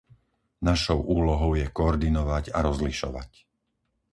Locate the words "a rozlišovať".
2.57-3.29